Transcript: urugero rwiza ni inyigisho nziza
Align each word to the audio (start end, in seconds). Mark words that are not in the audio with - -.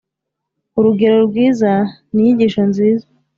urugero 0.77 1.17
rwiza 1.27 1.71
ni 2.13 2.19
inyigisho 2.21 2.61
nziza 2.69 3.07